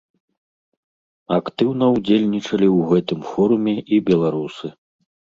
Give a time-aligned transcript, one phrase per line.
[1.35, 4.67] Актыўна ўдзельнічалі ў гэтым форуме і беларусы.